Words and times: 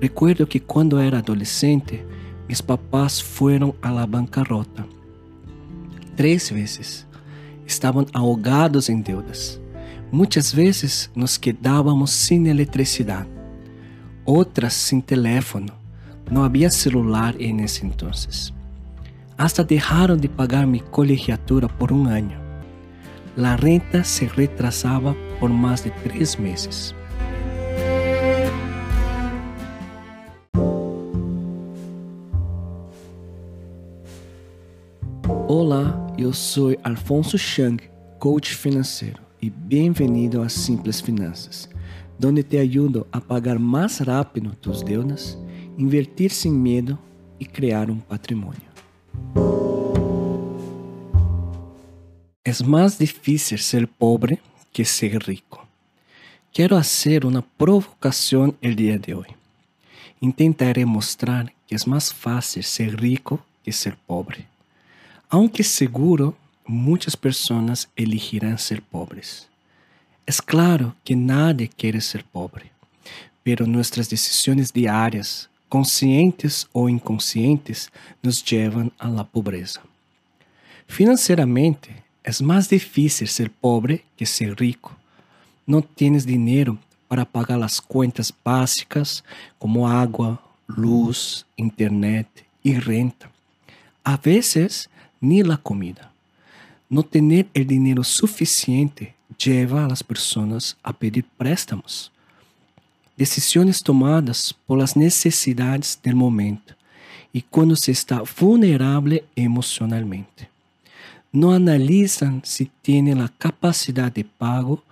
Recuerdo 0.00 0.48
que 0.48 0.62
cuando 0.62 1.00
era 1.00 1.18
adolescente, 1.18 2.04
mis 2.48 2.62
papás 2.62 3.22
fueron 3.22 3.74
a 3.82 3.90
la 3.90 4.06
bancarrota. 4.06 4.86
Tres 6.16 6.52
veces. 6.52 7.06
Estaban 7.66 8.06
ahogados 8.12 8.88
en 8.88 9.02
deudas. 9.02 9.60
Muchas 10.10 10.54
veces 10.54 11.10
nos 11.14 11.38
quedábamos 11.38 12.10
sin 12.10 12.46
electricidad. 12.46 13.26
Otras 14.24 14.72
sin 14.72 15.02
teléfono. 15.02 15.74
No 16.30 16.44
había 16.44 16.70
celular 16.70 17.34
en 17.38 17.60
ese 17.60 17.84
entonces. 17.84 18.54
Hasta 19.36 19.64
dejaron 19.64 20.20
de 20.20 20.28
pagar 20.28 20.66
mi 20.66 20.80
colegiatura 20.80 21.68
por 21.68 21.92
un 21.92 22.06
año. 22.06 22.38
La 23.36 23.56
renta 23.56 24.04
se 24.04 24.28
retrasaba 24.28 25.14
por 25.40 25.50
más 25.50 25.84
de 25.84 25.90
tres 25.90 26.38
meses. 26.38 26.94
Olá, 35.50 36.06
eu 36.18 36.34
sou 36.34 36.76
Alfonso 36.84 37.38
Chang, 37.38 37.82
coach 38.18 38.54
financeiro, 38.54 39.22
e 39.40 39.48
bem-vindo 39.48 40.42
a 40.42 40.48
Simples 40.50 41.00
Finanças, 41.00 41.66
onde 42.22 42.42
te 42.42 42.58
ajudo 42.58 43.06
a 43.10 43.18
pagar 43.18 43.58
mais 43.58 43.96
rápido 43.96 44.54
tus 44.56 44.82
deudas, 44.82 45.38
invertir 45.78 46.32
sem 46.32 46.52
medo 46.52 46.98
e 47.40 47.46
criar 47.46 47.88
um 47.88 47.98
patrimônio. 47.98 48.60
É 52.44 52.52
mais 52.62 52.98
difícil 52.98 53.56
ser 53.56 53.86
pobre 53.86 54.38
que 54.70 54.84
ser 54.84 55.16
rico. 55.22 55.66
Quero 56.52 56.76
fazer 56.76 57.24
uma 57.24 57.40
provocação 57.56 58.54
el 58.60 58.74
dia 58.74 58.98
de 58.98 59.14
hoje. 59.14 59.34
Intentaré 60.20 60.84
mostrar 60.84 61.50
que 61.66 61.74
é 61.74 61.78
mais 61.86 62.12
fácil 62.12 62.62
ser 62.62 62.94
rico 63.00 63.40
que 63.64 63.72
ser 63.72 63.96
pobre. 64.06 64.46
Aunque 65.30 65.62
seguro, 65.62 66.34
muitas 66.66 67.14
pessoas 67.14 67.86
elegirão 67.94 68.56
ser 68.56 68.80
pobres. 68.80 69.46
É 70.26 70.32
claro 70.44 70.94
que 71.04 71.14
nadie 71.14 71.68
quer 71.68 72.00
ser 72.00 72.24
pobre, 72.24 72.72
pero 73.44 73.66
nossas 73.66 74.08
decisões 74.08 74.70
diárias, 74.70 75.46
conscientes 75.68 76.66
ou 76.72 76.88
inconscientes, 76.88 77.90
nos 78.22 78.42
levam 78.50 78.90
a 78.98 79.06
la 79.06 79.22
pobreza. 79.22 79.80
Financeiramente, 80.86 81.90
é 82.24 82.42
mais 82.42 82.66
difícil 82.66 83.26
ser 83.26 83.50
pobre 83.50 84.02
que 84.16 84.24
ser 84.24 84.58
rico. 84.58 84.96
Não 85.66 85.82
tienes 85.82 86.24
dinheiro 86.24 86.78
para 87.06 87.26
pagar 87.26 87.62
as 87.62 87.78
contas 87.80 88.32
básicas 88.42 89.22
como 89.58 89.86
água, 89.86 90.38
luz, 90.66 91.44
internet 91.58 92.28
e 92.64 92.72
renta. 92.72 93.30
A 94.02 94.16
vezes, 94.16 94.88
ni 95.20 95.42
la 95.42 95.56
comida. 95.56 96.12
No 96.88 97.02
tener 97.02 97.48
el 97.54 97.66
dinero 97.66 98.02
suficiente 98.02 99.14
lleva 99.36 99.84
a 99.84 99.88
las 99.88 100.02
personas 100.02 100.76
a 100.82 100.92
pedir 100.92 101.24
préstamos. 101.36 102.10
Decisões 103.16 103.82
tomadas 103.82 104.54
por 104.66 104.78
las 104.78 104.96
necesidades 104.96 105.98
del 106.02 106.14
momento 106.14 106.74
e 107.34 107.42
quando 107.42 107.76
se 107.76 107.90
está 107.90 108.22
vulnerável 108.22 109.22
emocionalmente. 109.36 110.48
Não 111.32 111.50
analisam 111.50 112.40
se 112.42 112.70
têm 112.82 113.12
a 113.20 113.28
capacidade 113.28 114.16
de 114.16 114.24
pago 114.24 114.82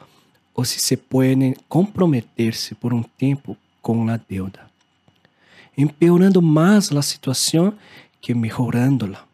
ou 0.54 0.64
se 0.64 0.78
se 0.78 0.96
podem 0.96 1.54
comprometer-se 1.68 2.74
por 2.74 2.92
um 2.92 3.02
tempo 3.02 3.56
com 3.80 4.08
a 4.08 4.16
deuda, 4.16 4.68
empeorando 5.76 6.42
mais 6.42 6.90
a 6.92 7.02
situação 7.02 7.72
que 8.20 8.34
melhorando-la. 8.34 9.24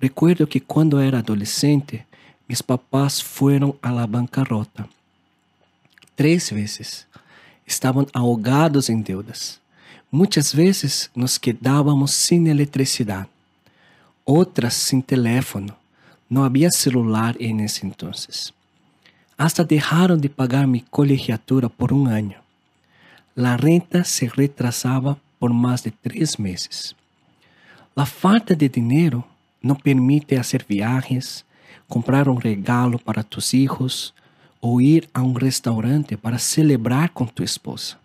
Recuerdo 0.00 0.48
que 0.48 0.62
cuando 0.62 1.00
era 1.00 1.18
adolescente, 1.18 2.06
mis 2.48 2.62
papás 2.62 3.22
fueron 3.22 3.76
a 3.82 3.92
la 3.92 4.06
bancarrota. 4.06 4.88
Tres 6.14 6.52
veces. 6.52 7.06
Estaban 7.66 8.06
ahogados 8.14 8.88
en 8.88 9.04
deudas. 9.04 9.60
Muchas 10.10 10.54
veces 10.54 11.10
nos 11.14 11.38
quedábamos 11.38 12.12
sin 12.12 12.46
electricidad. 12.46 13.28
Otras 14.24 14.74
sin 14.74 15.02
teléfono. 15.02 15.76
No 16.28 16.44
había 16.44 16.70
celular 16.70 17.36
en 17.38 17.60
ese 17.60 17.86
entonces. 17.86 18.54
Hasta 19.36 19.64
dejaron 19.64 20.20
de 20.20 20.30
pagar 20.30 20.66
mi 20.66 20.80
colegiatura 20.80 21.68
por 21.68 21.92
un 21.92 22.08
año. 22.08 22.38
La 23.34 23.56
renta 23.56 24.04
se 24.04 24.28
retrasaba 24.28 25.18
por 25.38 25.52
más 25.52 25.84
de 25.84 25.90
tres 25.90 26.38
meses. 26.38 26.96
La 27.94 28.06
falta 28.06 28.54
de 28.54 28.68
dinero 28.68 29.26
não 29.62 29.74
permite 29.74 30.36
fazer 30.36 30.64
viagens, 30.68 31.44
comprar 31.88 32.28
um 32.28 32.34
regalo 32.34 32.98
para 32.98 33.22
tus 33.22 33.52
hijos 33.52 34.14
ou 34.60 34.80
ir 34.80 35.08
a 35.12 35.22
um 35.22 35.32
restaurante 35.32 36.16
para 36.16 36.38
celebrar 36.38 37.10
com 37.10 37.26
tu 37.26 37.42
esposa. 37.42 37.96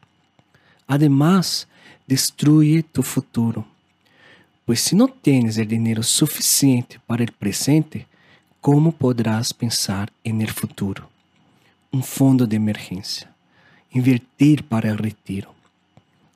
Además, 0.88 1.68
destruye 2.08 2.84
tu 2.84 3.02
futuro, 3.02 3.66
pois 4.66 4.82
se 4.82 4.96
não 4.96 5.08
tens 5.08 5.58
o 5.58 5.66
dinheiro 5.66 6.04
suficiente 6.04 7.00
para 7.08 7.24
o 7.24 7.32
presente, 7.34 8.08
como 8.62 8.92
podrás 8.92 9.52
pensar 9.52 10.10
em 10.24 10.42
el 10.42 10.50
futuro? 10.50 11.08
Um 11.94 12.02
fundo 12.02 12.48
de 12.48 12.56
emergência, 12.56 13.30
invertir 13.94 14.64
para 14.64 14.92
o 14.92 14.96
retiro, 14.96 15.54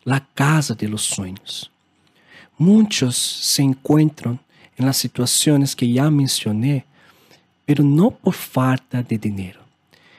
la 0.06 0.19
casa 0.35 0.75
de 0.75 0.88
los 0.88 1.02
sueños. 1.02 1.72
Muitos 2.58 3.16
se 3.18 3.63
encontram 3.63 4.40
en 4.79 4.85
las 4.85 4.97
situaciones 4.97 5.75
que 5.75 5.91
ya 5.91 6.09
mencioné, 6.09 6.85
pero 7.66 7.84
no 7.84 8.12
por 8.12 8.34
falta 8.34 9.03
de 9.03 9.17
dinero, 9.17 9.59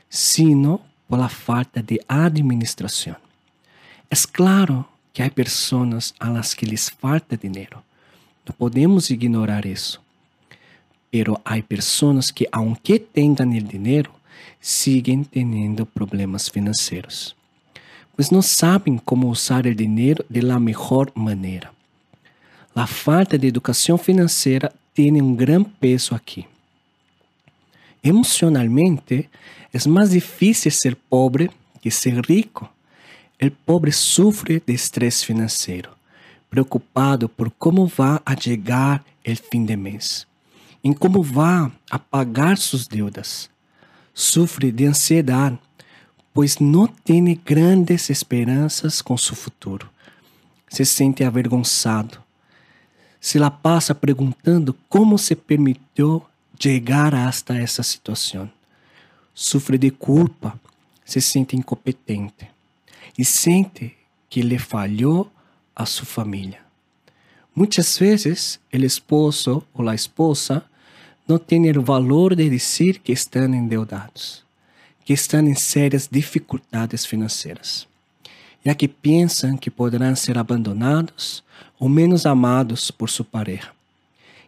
sino 0.09 0.82
por 1.09 1.19
la 1.19 1.28
falta 1.28 1.82
de 1.82 1.98
administración. 2.06 3.16
Es 4.10 4.26
claro 4.26 4.88
que 5.12 5.22
hay 5.22 5.31
personas 5.31 6.15
a 6.19 6.28
las 6.28 6.54
que 6.54 6.66
les 6.66 6.91
falta 6.91 7.37
dinero. 7.37 7.82
No 8.47 8.54
podemos 8.54 9.10
ignorar 9.10 9.66
eso. 9.66 10.00
Pero 11.10 11.41
hay 11.44 11.62
personas 11.62 12.32
que, 12.32 12.47
aunque 12.53 13.00
tengan 13.00 13.53
el 13.53 13.66
dinero, 13.66 14.12
siguen 14.60 15.25
teniendo 15.25 15.87
problemas 15.87 16.50
financieros, 16.50 17.34
pues 18.15 18.31
no 18.31 18.42
saben 18.42 18.98
cómo 18.98 19.28
usar 19.31 19.66
el 19.66 19.75
dinero 19.75 20.25
de 20.28 20.42
la 20.42 20.60
mejor 20.60 21.10
manera. 21.16 21.72
A 22.75 22.87
falta 22.87 23.37
de 23.37 23.49
educação 23.49 23.99
financeira 23.99 24.73
tem 24.95 25.21
um 25.21 25.35
grande 25.35 25.69
peso 25.81 26.15
aqui. 26.15 26.47
Emocionalmente, 28.03 29.29
é 29.73 29.89
mais 29.89 30.11
difícil 30.11 30.71
ser 30.71 30.95
pobre 30.95 31.51
que 31.81 31.91
ser 31.91 32.25
rico. 32.25 32.69
O 33.43 33.51
pobre 33.51 33.91
sofre 33.91 34.63
de 34.65 34.73
estresse 34.73 35.25
financeiro, 35.25 35.91
preocupado 36.49 37.29
por 37.29 37.51
como 37.51 37.87
vai 37.87 38.21
a 38.25 38.37
chegar 38.37 39.05
o 39.27 39.37
fim 39.51 39.65
de 39.65 39.77
mês, 39.77 40.27
em 40.85 40.93
como 40.93 41.23
vai 41.23 41.71
a 41.91 41.99
pagar 41.99 42.57
suas 42.59 42.87
deudas. 42.87 43.51
Sofre 44.15 44.71
de 44.71 44.87
ansiedade, 44.87 45.59
pois 46.33 46.59
não 46.59 46.87
tem 46.87 47.35
grandes 47.45 48.11
esperanças 48.11 49.01
com 49.01 49.17
seu 49.17 49.35
futuro. 49.35 49.89
Se 50.69 50.85
sente 50.85 51.25
avergonçado, 51.25 52.23
se 53.21 53.39
la 53.39 53.51
passa 53.51 53.95
perguntando 53.95 54.75
como 54.89 55.19
se 55.19 55.37
permitiu 55.37 56.25
chegar 56.59 57.15
hasta 57.15 57.57
essa 57.57 57.83
situação. 57.83 58.51
Sufre 59.35 59.77
de 59.77 59.91
culpa, 59.91 60.59
se 61.05 61.21
sente 61.21 61.57
incompetente 61.57 62.49
e 63.19 63.25
sente 63.25 63.97
que 64.28 64.43
lhe 64.43 64.59
falhou 64.59 65.31
a 65.77 65.84
sua 65.84 66.07
família. 66.07 66.61
Muitas 67.55 67.99
vezes, 67.99 68.59
o 68.72 68.77
esposo 68.77 69.63
ou 69.75 69.89
a 69.89 69.95
esposa 69.95 70.65
não 71.28 71.39
têm 71.39 71.71
o 71.71 71.83
valor 71.83 72.34
de 72.34 72.49
dizer 72.49 72.99
que 73.01 73.13
estão 73.13 73.55
endeudados, 73.55 74.45
que 75.05 75.13
estão 75.13 75.41
em 75.41 75.55
sérias 75.55 76.09
dificuldades 76.11 77.05
financeiras 77.05 77.91
já 78.65 78.74
que 78.74 78.89
pensam 78.89 79.57
que 79.57 79.71
poderão 79.71 80.15
ser 80.15 80.36
abandonados 80.36 81.42
ou 81.78 81.89
menos 81.89 82.27
amados 82.27 82.91
por 82.91 83.09
sua 83.09 83.24
pareja. 83.24 83.71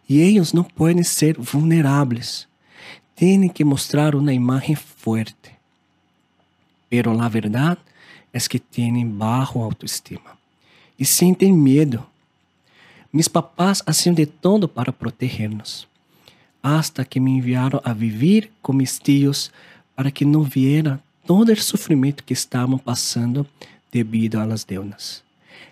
E 0.07 0.19
eles 0.19 0.53
não 0.53 0.63
podem 0.63 1.03
ser 1.03 1.37
vulneráveis. 1.39 2.47
Têm 3.15 3.47
que 3.49 3.63
mostrar 3.63 4.15
uma 4.15 4.33
imagem 4.33 4.75
forte. 4.75 5.51
Pero 6.89 7.19
a 7.19 7.27
verdade 7.27 7.79
é 8.31 8.39
que 8.39 8.59
têm 8.59 9.07
baixo 9.07 9.59
autoestima 9.59 10.37
e 10.97 11.05
sentem 11.05 11.53
medo. 11.53 12.05
Mis 13.11 13.27
papás 13.27 13.83
haciam 13.85 14.13
de 14.13 14.25
todo 14.25 14.67
para 14.67 14.91
proteger-nos, 14.91 15.87
hasta 16.61 17.05
que 17.05 17.19
me 17.19 17.31
enviaram 17.31 17.79
a 17.83 17.93
viver 17.93 18.51
com 18.61 18.73
mis 18.73 18.97
tios 18.97 19.51
para 19.95 20.09
que 20.09 20.25
não 20.25 20.43
viera 20.43 20.99
todo 21.25 21.51
o 21.51 21.61
sofrimento 21.61 22.23
que 22.23 22.33
estavam 22.33 22.77
passando 22.77 23.45
debido 23.93 24.41
a 24.41 24.45
las 24.45 24.65
deudas. 24.67 25.23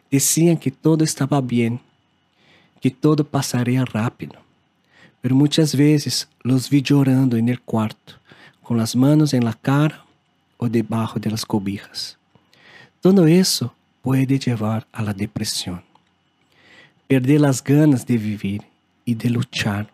Decían 0.09 0.57
que 0.57 0.71
todo 0.71 1.03
estaba 1.03 1.41
bien, 1.41 1.81
que 2.79 2.91
todo 2.91 3.25
pasaría 3.25 3.83
rápido. 3.83 4.35
Pero 5.19 5.35
muchas 5.35 5.75
veces 5.75 6.29
los 6.41 6.69
vi 6.69 6.81
llorando 6.81 7.35
en 7.35 7.49
el 7.49 7.59
cuarto, 7.59 8.13
con 8.61 8.77
las 8.77 8.95
manos 8.95 9.33
en 9.33 9.43
la 9.43 9.53
cara 9.53 10.05
o 10.57 10.69
debajo 10.69 11.19
de 11.19 11.31
las 11.31 11.45
cobijas. 11.45 12.17
Todo 13.01 13.25
eso 13.25 13.73
puede 14.01 14.37
llevar 14.37 14.87
a 14.91 15.01
la 15.01 15.13
depresión. 15.13 15.83
Perder 17.07 17.41
las 17.41 17.63
ganas 17.63 18.05
de 18.05 18.17
vivir 18.17 18.61
y 19.03 19.15
de 19.15 19.29
luchar. 19.29 19.89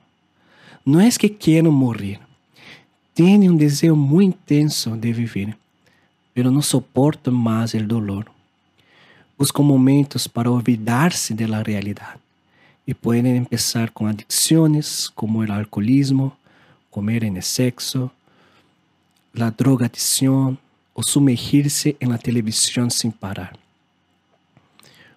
No 0.86 1.02
es 1.02 1.18
que 1.18 1.36
quieran 1.36 1.74
morir, 1.74 2.20
tienen 3.14 3.52
un 3.52 3.58
deseo 3.58 3.96
muy 3.96 4.26
intenso 4.26 4.96
de 4.96 5.12
vivir, 5.12 5.58
pero 6.38 6.52
no 6.52 6.62
soportan 6.62 7.34
más 7.34 7.74
el 7.74 7.88
dolor. 7.88 8.30
Buscan 9.40 9.66
momentos 9.66 10.30
para 10.30 10.52
olvidarse 10.52 11.34
de 11.34 11.48
la 11.48 11.64
realidad 11.64 12.20
y 12.86 12.94
pueden 12.94 13.26
empezar 13.26 13.92
con 13.92 14.08
adicciones 14.08 15.12
como 15.16 15.44
el 15.44 15.50
alcoholismo, 15.50 16.38
comer 16.92 17.24
en 17.24 17.38
el 17.38 17.42
sexo, 17.42 18.12
la 19.34 19.50
drogadicción 19.50 20.60
o 20.94 21.02
sumergirse 21.02 21.98
en 22.00 22.12
la 22.12 22.20
televisión 22.20 22.92
sin 22.92 23.12
parar. 23.12 23.58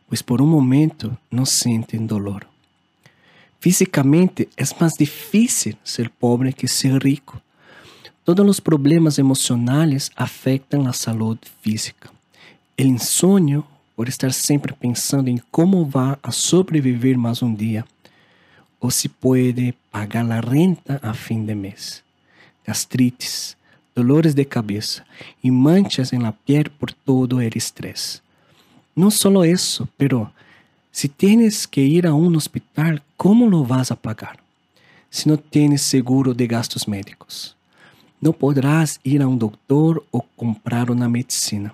Pues 0.08 0.22
por 0.22 0.40
un 0.40 0.48
momento 0.48 1.18
no 1.30 1.44
sienten 1.44 2.06
dolor. 2.06 2.46
Físicamente 3.58 4.48
es 4.56 4.74
más 4.80 4.94
difícil 4.94 5.76
ser 5.82 6.10
pobre 6.10 6.54
que 6.54 6.66
ser 6.66 7.02
rico. 7.02 7.42
Todos 8.30 8.46
los 8.46 8.60
problemas 8.60 9.18
emocionales 9.18 10.12
afectan 10.14 10.84
la 10.84 10.92
salud 10.92 11.36
física. 11.62 12.12
El 12.76 12.86
insomnio 12.86 13.66
por 13.96 14.08
estar 14.08 14.32
sempre 14.32 14.72
pensando 14.72 15.28
em 15.28 15.40
como 15.50 15.84
vai 15.84 16.16
a 16.22 16.30
sobreviver 16.30 17.18
mais 17.18 17.42
um 17.42 17.52
dia, 17.52 17.84
ou 18.78 18.88
se 18.88 19.08
pode 19.08 19.74
pagar 19.90 20.30
a 20.30 20.38
renta 20.38 21.00
a 21.02 21.12
fim 21.12 21.44
de 21.44 21.56
mês. 21.56 22.04
Gastrites, 22.64 23.56
dolores 23.96 24.32
de 24.32 24.44
cabeça 24.44 25.04
e 25.42 25.50
manchas 25.50 26.12
en 26.12 26.22
la 26.22 26.30
piel 26.30 26.70
por 26.78 26.92
todo 26.92 27.38
o 27.38 27.42
estresse. 27.42 28.22
Não 28.94 29.10
só 29.10 29.44
isso, 29.44 29.88
pero 29.98 30.30
se 30.92 31.08
tienes 31.08 31.66
que 31.66 31.80
ir 31.80 32.06
a 32.06 32.14
um 32.14 32.36
hospital, 32.36 33.00
como 33.16 33.48
lo 33.48 33.64
vas 33.64 33.90
a 33.90 33.96
pagar? 33.96 34.38
Se 35.10 35.26
não 35.26 35.36
tienes 35.36 35.82
seguro 35.82 36.32
de 36.32 36.46
gastos 36.46 36.86
médicos. 36.86 37.58
Não 38.20 38.34
podrás 38.34 39.00
ir 39.02 39.22
a 39.22 39.26
um 39.26 39.34
doutor 39.34 40.04
ou 40.12 40.20
comprar 40.36 40.90
uma 40.90 41.08
medicina. 41.08 41.72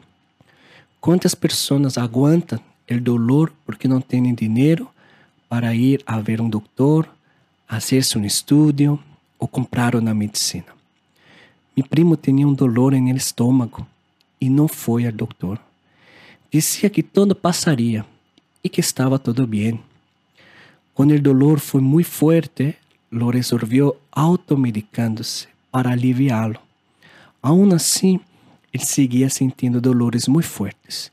Quantas 1.01 1.35
pessoas 1.35 1.99
aguentam 1.99 2.61
o 2.89 3.01
dolor 3.01 3.53
porque 3.65 3.89
não 3.89 4.01
têm 4.01 4.33
dinheiro 4.33 4.89
para 5.49 5.75
ir 5.75 6.01
a 6.07 6.21
ver 6.21 6.41
um 6.41 6.49
doutor, 6.49 7.09
fazer-se 7.67 8.17
um 8.17 8.25
estudo 8.25 8.97
ou 9.41 9.49
comprar 9.49 9.97
uma 9.97 10.15
medicina? 10.15 10.67
Meu 11.77 11.85
primo 11.85 12.17
tinha 12.17 12.47
um 12.47 12.55
dolor 12.55 12.93
no 12.93 13.17
estômago 13.17 13.85
e 14.41 14.49
não 14.49 14.69
foi 14.69 15.05
ao 15.05 15.13
doutor. 15.13 15.59
Dizia 16.49 16.89
que 16.89 17.03
tudo 17.03 17.35
passaria 17.35 18.07
e 18.63 18.69
que 18.69 18.81
estava 18.81 19.19
tudo 19.19 19.49
bem. 19.49 19.81
Quando 20.95 21.13
o 21.13 21.21
dolor 21.21 21.59
foi 21.59 21.81
muito 21.81 22.09
forte, 22.09 22.77
lo 23.11 23.31
resolveu 23.31 23.97
automedicando-se 24.13 25.56
para 25.77 25.91
aliviá-lo. 25.91 26.59
Aún 27.43 27.75
assim, 27.75 28.19
ele 28.73 28.83
seguia 28.87 29.29
sentindo 29.29 29.79
dolores 29.79 30.27
muito 30.27 30.49
fortes, 30.49 31.13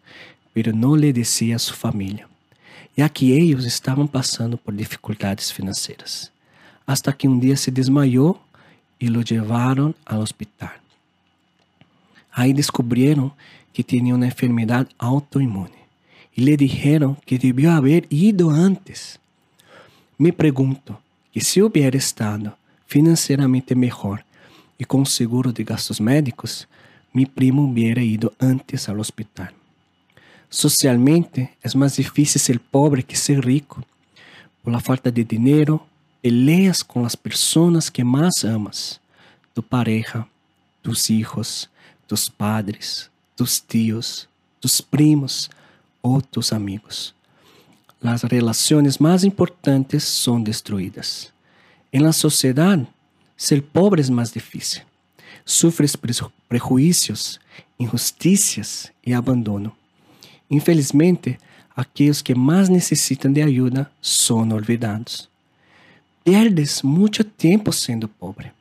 pero 0.53 0.73
não 0.73 0.95
lhe 0.95 1.11
dizia 1.11 1.57
a 1.57 1.59
sua 1.59 1.75
família, 1.75 2.25
já 2.97 3.09
que 3.09 3.31
eles 3.31 3.65
estavam 3.65 4.07
passando 4.07 4.57
por 4.57 4.73
dificuldades 4.73 5.51
financeiras. 5.51 6.31
Hasta 6.87 7.11
que 7.11 7.27
um 7.27 7.37
dia 7.37 7.57
se 7.57 7.69
desmaiou 7.71 8.41
e 9.01 9.09
lo 9.09 9.21
levaram 9.29 9.93
ao 10.05 10.21
hospital. 10.21 10.71
Aí 12.33 12.53
descobriram 12.53 13.33
que 13.73 13.83
tinha 13.83 14.15
uma 14.15 14.27
enfermidade 14.27 14.91
autoimune 14.97 15.83
e 16.37 16.41
lhe 16.41 16.55
disseram 16.55 17.17
que 17.25 17.37
deviu 17.37 17.69
haver 17.69 18.07
ido 18.09 18.49
antes. 18.49 19.19
Me 20.17 20.31
pergunto 20.31 20.95
que 21.33 21.43
se 21.43 21.61
hubiera 21.61 21.97
estado 21.97 22.53
financeiramente 22.87 23.75
melhor 23.75 24.23
e 24.77 24.85
com 24.85 25.05
seguro 25.05 25.51
de 25.51 25.63
gastos 25.63 25.99
médicos, 25.99 26.67
mi 27.13 27.25
primo 27.25 27.63
hubiera 27.63 28.01
ido 28.01 28.33
antes 28.39 28.89
al 28.89 28.99
hospital. 28.99 29.53
Socialmente 30.49 31.55
es 31.61 31.75
más 31.75 31.95
difícil 31.95 32.39
ser 32.39 32.59
pobre 32.59 33.03
que 33.03 33.15
ser 33.15 33.43
rico. 33.43 33.83
Por 34.63 34.79
falta 34.81 35.09
de 35.11 35.23
dinero, 35.23 35.85
peleas 36.21 36.83
con 36.83 37.03
las 37.03 37.17
personas 37.17 37.89
que 37.91 38.03
más 38.03 38.45
amas, 38.45 39.01
tu 39.53 39.61
pareja, 39.61 40.27
tus 40.81 41.09
hijos, 41.09 41.69
tus 42.07 42.29
padres, 42.29 43.09
tus 43.35 43.61
tíos, 43.61 44.29
tus 44.59 44.81
primos 44.81 45.49
o 46.01 46.21
tus 46.21 46.53
amigos. 46.53 47.15
Las 47.99 48.23
relaciones 48.23 49.01
más 49.01 49.23
importantes 49.23 50.03
son 50.03 50.43
destruidas. 50.43 51.33
En 51.91 52.03
la 52.03 52.13
sociedad, 52.13 52.79
ser 53.35 53.63
pobre 53.63 54.01
es 54.01 54.09
más 54.09 54.33
difícil 54.33 54.83
sufres 55.45 55.97
prejuízos, 56.47 57.39
injusticias 57.77 58.91
e 59.05 59.13
abandono. 59.13 59.75
Infelizmente, 60.49 61.37
aqueles 61.75 62.21
que 62.21 62.35
mais 62.35 62.69
necessitam 62.69 63.31
de 63.31 63.41
ajuda 63.41 63.91
são 64.01 64.47
olvidados. 64.49 65.29
Perdes 66.23 66.81
muito 66.81 67.23
tempo 67.23 67.73
sendo 67.73 68.07
pobre, 68.07 68.51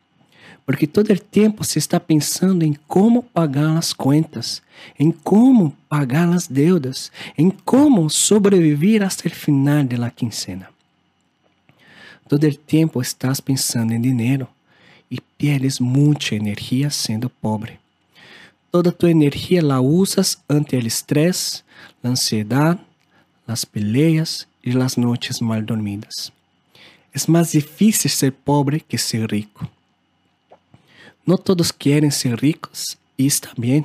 porque 0.67 0.87
todo 0.87 1.13
o 1.13 1.19
tempo 1.19 1.63
se 1.63 1.79
está 1.79 2.01
pensando 2.01 2.65
em 2.65 2.77
como 2.89 3.23
pagar 3.23 3.77
as 3.77 3.93
contas, 3.93 4.63
em 4.99 5.13
como 5.13 5.77
pagar 5.89 6.29
as 6.31 6.49
deudas, 6.49 7.13
em 7.39 7.51
como 7.51 8.11
sobreviver 8.11 9.03
até 9.03 9.29
o 9.29 9.31
final 9.31 9.85
da 9.85 10.11
quincena. 10.11 10.69
Todo 12.29 12.49
o 12.49 12.55
tempo 12.55 13.01
estás 13.01 13.41
pensando 13.41 13.93
em 13.93 14.01
dinheiro 14.01 14.49
e 15.13 15.21
pierdes 15.37 15.79
muita 15.79 16.35
energia 16.35 16.89
sendo 16.89 17.29
pobre. 17.29 17.79
Toda 18.71 18.91
tu 18.91 19.07
energia 19.07 19.63
la 19.63 19.79
usas 19.79 20.43
ante 20.49 20.75
o 20.75 20.87
estresse, 20.87 21.63
a 22.03 22.09
ansiedade, 22.09 22.81
as 23.47 23.63
peleas 23.63 24.49
e 24.65 24.75
as 24.79 24.97
noites 24.97 25.39
mal 25.41 25.61
dormidas. 25.61 26.33
É 27.15 27.31
mais 27.31 27.53
difícil 27.53 28.09
ser 28.09 28.33
pobre 28.33 28.81
que 28.81 28.97
ser 28.97 29.31
rico. 29.31 29.69
Não 31.27 31.37
todos 31.37 31.71
querem 31.71 32.11
ser 32.11 32.35
ricos 32.39 32.97
e 33.19 33.27
está 33.27 33.51
bem, 33.59 33.85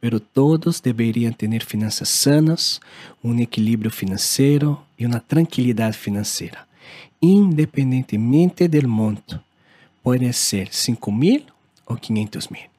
pero 0.00 0.20
todos 0.20 0.78
deveriam 0.80 1.32
ter 1.32 1.64
finanças 1.64 2.08
sanas, 2.08 2.80
um 3.24 3.36
equilíbrio 3.40 3.90
financeiro 3.90 4.80
e 4.96 5.04
uma 5.04 5.18
tranquilidade 5.18 5.98
financeira, 5.98 6.60
independentemente 7.20 8.68
do 8.68 8.88
monto 8.88 9.44
Puede 10.06 10.32
ser 10.32 10.68
5 10.70 11.10
mil 11.10 11.46
o 11.84 11.96
500 11.96 12.48
mil, 12.52 12.70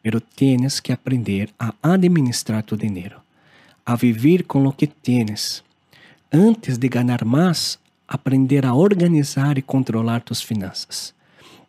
pero 0.00 0.18
tienes 0.18 0.80
que 0.80 0.94
aprender 0.94 1.52
a 1.58 1.74
administrar 1.82 2.64
tu 2.64 2.74
dinero, 2.74 3.22
a 3.84 3.96
vivir 3.96 4.46
con 4.46 4.64
lo 4.64 4.74
que 4.74 4.86
tienes. 4.86 5.62
Antes 6.32 6.80
de 6.80 6.88
ganar 6.88 7.26
más, 7.26 7.78
aprender 8.08 8.64
a 8.64 8.72
organizar 8.72 9.58
y 9.58 9.62
controlar 9.62 10.24
tus 10.24 10.42
finanzas. 10.42 11.14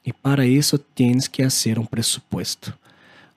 Y 0.02 0.14
para 0.14 0.46
eso 0.46 0.78
tienes 0.78 1.28
que 1.28 1.44
hacer 1.44 1.78
un 1.78 1.88
presupuesto, 1.88 2.74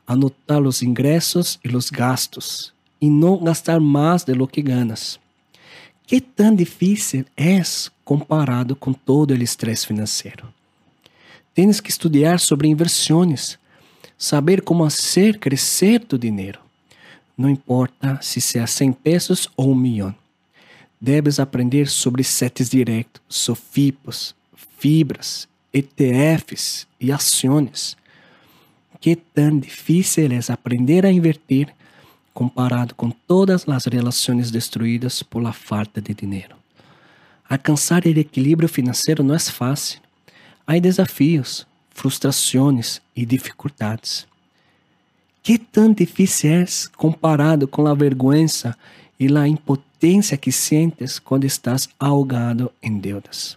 anotar 0.07 0.63
los 0.63 0.81
ingresos 0.81 1.59
y 1.65 1.71
los 1.71 1.91
gastos 1.91 2.73
y 3.01 3.11
no 3.11 3.37
gastar 3.37 3.81
más 3.81 4.25
de 4.25 4.37
lo 4.37 4.47
que 4.47 4.63
ganas. 4.63 5.19
¿Qué 6.07 6.21
tan 6.21 6.55
difícil 6.55 7.27
es 7.35 7.91
comparado 8.05 8.79
con 8.79 8.95
todo 8.95 9.35
el 9.35 9.43
estrés 9.43 9.85
financiero? 9.85 10.57
Tens 11.59 11.81
que 11.81 11.91
estudar 11.91 12.39
sobre 12.39 12.69
inversões, 12.69 13.59
saber 14.17 14.63
como 14.63 14.89
fazer 14.89 15.41
crescer 15.41 15.99
tu 15.99 16.17
dinheiro. 16.17 16.61
Não 17.37 17.51
importa 17.51 18.17
se 18.23 18.41
seja 18.41 18.65
100 18.65 18.93
pesos 18.93 19.51
ou 19.57 19.73
um 19.73 19.75
milhão. 19.75 20.15
Debes 21.01 21.41
aprender 21.41 21.89
sobre 21.89 22.23
setes 22.23 22.71
diretos, 22.71 23.21
sofipos, 23.29 24.37
fibras, 24.79 25.49
ETFs 25.73 26.87
e 27.01 27.11
ações. 27.11 27.97
Que 29.01 29.17
tão 29.17 29.59
difícil 29.59 30.31
é 30.31 30.53
aprender 30.53 31.05
a 31.05 31.11
invertir 31.11 31.75
comparado 32.33 32.95
com 32.95 33.11
todas 33.11 33.69
as 33.69 33.85
relações 33.87 34.53
destruídas 34.53 35.25
por 35.25 35.43
la 35.43 35.53
falta 35.53 36.01
de 36.01 36.15
dinheiro. 36.15 36.55
Alcançar 37.51 38.05
o 38.05 38.09
equilíbrio 38.09 38.69
financeiro 38.69 39.25
não 39.25 39.35
é 39.35 39.41
fácil. 39.41 40.01
Há 40.71 40.79
desafios, 40.79 41.67
frustrações 41.89 43.01
e 43.17 43.25
dificuldades. 43.25 44.27
Que 45.43 45.57
tão 45.57 45.95
difícil 45.95 46.51
é 46.51 46.65
comparado 46.95 47.67
com 47.67 47.87
a 47.87 47.95
vergonha 47.95 48.77
e 49.19 49.35
a 49.35 49.49
impotência 49.49 50.37
que 50.37 50.53
sientes 50.53 51.19
quando 51.19 51.45
estás 51.45 51.89
ahogado 51.99 52.71
em 52.83 52.99
deudas. 52.99 53.57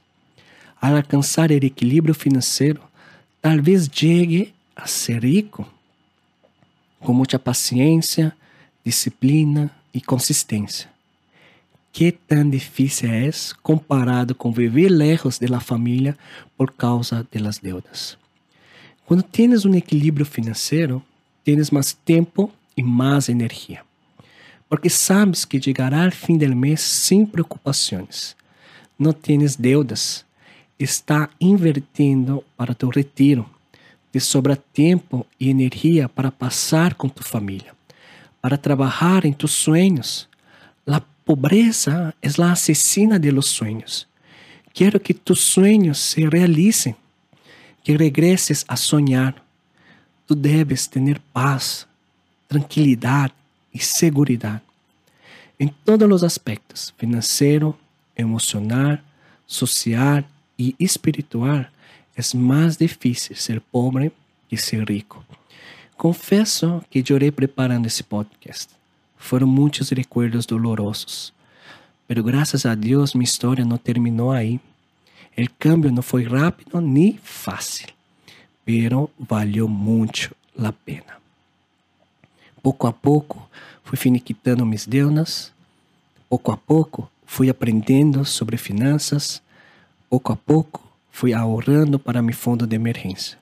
Al 0.82 0.96
alcançar 0.96 1.52
o 1.52 1.54
equilíbrio 1.54 2.16
financeiro, 2.16 2.82
talvez 3.42 3.90
chegue 3.92 4.54
a 4.74 4.88
ser 4.88 5.26
rico 5.26 5.68
com 7.02 7.14
muita 7.14 7.38
paciência, 7.38 8.34
disciplina 8.86 9.70
e 9.94 10.00
consistência. 10.00 10.91
Que 11.92 12.12
tão 12.12 12.50
difícil 12.50 13.10
é 13.10 13.30
comparado 13.62 14.34
com 14.34 14.52
viver 14.52 14.90
lejos 14.90 15.38
da 15.40 15.60
família 15.60 16.18
por 16.58 16.72
causa 16.72 17.28
das 17.34 17.58
deudas. 17.58 18.18
Quando 19.06 19.24
tienes 19.24 19.66
um 19.66 19.76
equilíbrio 19.76 20.26
financeiro, 20.26 21.04
tienes 21.44 21.70
mais 21.70 21.92
tempo 21.92 22.50
e 22.78 22.82
mais 22.82 23.28
energia, 23.28 23.82
porque 24.70 24.90
sabes 24.90 25.44
que 25.44 25.62
chegará 25.62 26.06
ao 26.06 26.12
fim 26.12 26.38
do 26.38 26.56
mês 26.56 26.80
sem 26.80 27.26
preocupações. 27.26 28.38
Não 28.98 29.12
tienes 29.12 29.58
deudas, 29.58 30.24
está 30.80 31.30
invertindo 31.40 32.44
para 32.56 32.74
tu 32.74 32.90
retiro. 32.90 33.46
Te 34.14 34.20
sobra 34.20 34.56
tempo 34.56 35.26
e 35.40 35.50
energia 35.50 36.08
para 36.08 36.32
passar 36.32 36.96
com 36.96 37.08
tu 37.10 37.24
família, 37.24 37.74
para 38.42 38.58
trabalhar 38.58 39.26
em 39.26 39.34
tus. 39.34 39.68
A 40.88 41.02
pobreza 41.32 42.14
é 42.22 42.28
a 42.28 42.52
assassina 42.52 43.18
de 43.18 43.32
los 43.32 43.48
sueños. 43.48 44.06
Quero 44.74 45.00
que 45.00 45.14
tus 45.14 45.40
sueños 45.40 45.98
se 45.98 46.30
realicem, 46.30 46.94
que 47.84 47.96
regreses 47.96 48.66
a 48.68 48.76
sonhar. 48.76 49.42
Tu 50.28 50.36
debes 50.36 50.88
ter 50.88 51.22
paz, 51.32 51.88
tranquilidade 52.50 53.34
e 53.74 53.80
segurança 53.80 54.62
em 55.58 55.70
todos 55.86 56.12
os 56.12 56.22
aspectos 56.22 56.94
financeiro, 56.98 57.78
emocional, 58.18 58.98
social 59.48 60.24
e 60.60 60.76
espiritual, 60.80 61.66
é 62.16 62.22
mais 62.36 62.76
difícil 62.76 63.38
ser 63.38 63.62
pobre 63.62 64.12
que 64.50 64.58
ser 64.58 64.84
rico. 64.90 65.24
Confesso 65.96 66.84
que 66.90 67.02
chorei 67.06 67.32
preparando 67.32 67.86
esse 67.86 68.04
podcast. 68.04 68.81
Foram 69.22 69.48
muitos 69.48 69.90
recuerdos 69.90 70.46
dolorosos. 70.46 71.34
Mas 72.08 72.18
graças 72.18 72.66
a 72.66 72.76
Deus 72.76 73.14
minha 73.14 73.24
história 73.24 73.64
não 73.64 73.78
terminou 73.78 74.32
aí. 74.32 74.60
O 75.38 75.46
cambio 75.58 75.92
não 75.92 76.02
foi 76.02 76.24
rápido 76.24 76.82
nem 76.82 77.18
fácil, 77.24 77.88
pero 78.66 79.10
valeu 79.18 79.68
muito 79.68 80.36
a 80.58 80.74
pena. 80.74 81.22
Pouco 82.62 82.86
a 82.88 82.94
pouco 82.94 83.50
fui 83.84 83.98
finiquitando 83.98 84.66
mis 84.66 84.86
deudas, 84.86 85.52
pouco 86.30 86.52
a 86.52 86.58
pouco 86.58 87.10
fui 87.26 87.50
aprendendo 87.50 88.26
sobre 88.26 88.58
finanças, 88.58 89.42
Pouco 90.12 90.34
a 90.34 90.36
pouco, 90.36 90.86
fui 91.10 91.34
ahorrando 91.34 91.98
para 91.98 92.22
meu 92.22 92.36
fundo 92.36 92.68
de 92.68 92.76
emergência. 92.76 93.38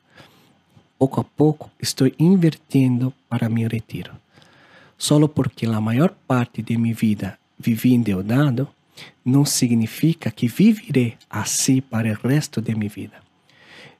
Pouco 0.99 1.19
a 1.19 1.23
pouco, 1.23 1.71
estou 1.81 2.07
invertindo 2.19 3.11
para 3.27 3.49
meu 3.49 3.67
retiro. 3.67 4.11
Solo 4.99 5.29
porque 5.29 5.65
a 5.65 5.79
maior 5.79 6.13
parte 6.27 6.61
de 6.61 6.77
minha 6.77 6.93
vida 6.93 7.39
vivi 7.57 7.93
endeudado, 7.93 8.67
não 9.23 9.45
significa 9.45 10.29
que 10.29 10.49
viverei 10.49 11.17
assim 11.29 11.79
para 11.79 12.11
o 12.11 12.27
resto 12.27 12.61
de 12.61 12.75
minha 12.75 12.89
vida. 12.89 13.17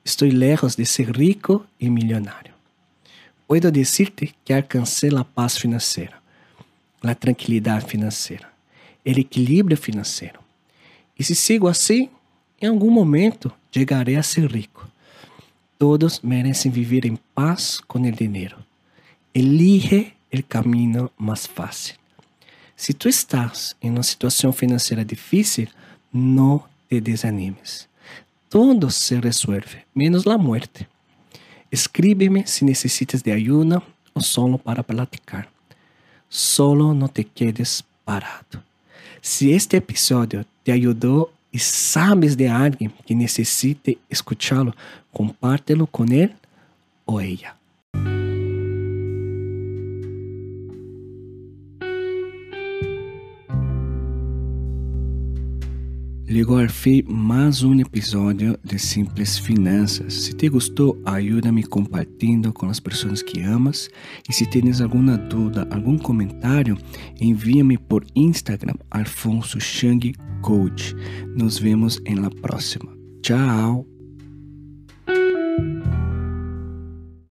Estou 0.03 0.27
lejos 0.27 0.75
de 0.75 0.85
ser 0.85 1.09
rico 1.15 1.65
e 1.79 1.89
milionário. 1.89 2.53
Puedo 3.47 3.71
dizer-te 3.71 4.35
que 4.43 4.51
alcancei 4.51 5.09
a 5.15 5.23
paz 5.23 5.57
financeira, 5.57 6.17
a 7.01 7.15
tranquilidade 7.15 7.85
financeira, 7.85 8.49
o 9.05 9.09
equilíbrio 9.09 9.77
financeiro. 9.77 10.39
E 11.17 11.23
se 11.23 11.33
sigo 11.33 11.69
assim, 11.69 12.09
em 12.61 12.67
algum 12.67 12.91
momento 12.91 13.51
chegarei 13.71 14.17
a 14.17 14.23
ser 14.23 14.51
rico. 14.51 14.85
Todos 15.77 16.19
merecem 16.19 16.69
viver 16.69 17.05
em 17.05 17.17
paz 17.33 17.79
com 17.87 17.99
o 17.99 18.11
dinheiro. 18.11 18.57
Elige 19.33 20.13
o 20.31 20.43
caminho 20.43 21.09
mais 21.17 21.45
fácil. 21.45 21.95
Se 22.75 22.93
tu 22.93 23.09
estás 23.09 23.75
em 23.81 23.89
uma 23.89 24.03
situação 24.03 24.53
financeira 24.53 25.03
difícil, 25.03 25.67
não 26.13 26.63
te 26.89 27.01
desanimes. 27.01 27.87
Todo 28.49 28.89
se 28.89 29.19
resuelve, 29.19 29.79
menos 29.93 30.25
a 30.25 30.37
morte. 30.37 30.87
Escríbeme 31.71 32.47
se 32.47 32.65
necessitas 32.65 33.21
de 33.21 33.31
ajuda 33.31 33.81
ou 34.15 34.21
solo 34.21 34.57
para 34.57 34.83
platicar. 34.83 35.47
Solo 36.29 36.93
não 36.93 37.07
te 37.07 37.23
quedes 37.23 37.83
parado. 38.05 38.63
Se 39.21 39.49
este 39.51 39.75
episódio 39.77 40.45
te 40.63 40.71
ajudou 40.71 41.33
e 41.51 41.59
sabes 41.59 42.35
de 42.35 42.47
alguém 42.47 42.89
que 43.05 43.13
necessite 43.13 43.97
escuchá-lo, 44.09 44.73
compártelo 45.11 45.85
com 45.85 46.05
ele 46.05 46.33
ou 47.05 47.19
ela. 47.19 47.58
Ao 56.31 56.69
fim 56.69 57.01
mais 57.07 57.63
um 57.63 57.79
episódio 57.79 58.55
de 58.63 58.77
Simples 58.77 59.39
Finanças. 59.39 60.13
Se 60.13 60.33
te 60.33 60.47
gostou, 60.47 61.01
ajuda-me 61.03 61.63
compartilhando 61.63 62.53
com 62.53 62.67
as 62.67 62.79
pessoas 62.79 63.23
que 63.23 63.41
amas. 63.41 63.89
E 64.29 64.33
se 64.33 64.45
tens 64.45 64.79
alguma 64.79 65.17
dúvida, 65.17 65.67
algum 65.71 65.97
comentário, 65.97 66.77
envia-me 67.19 67.79
por 67.79 68.05
Instagram, 68.15 68.75
Alfonso 68.91 69.59
Chang 69.59 70.13
Coach. 70.43 70.95
Nos 71.35 71.57
vemos 71.57 71.99
em 72.05 72.13
la 72.13 72.29
próxima. 72.29 72.95
Tchau! 73.23 73.98